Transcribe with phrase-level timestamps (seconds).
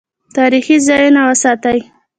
[0.35, 1.79] تاریخي ځایونه وساتئ